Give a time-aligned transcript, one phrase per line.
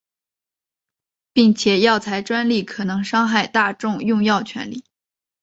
[1.31, 4.83] 并且药材专利可能伤害大众用药权利。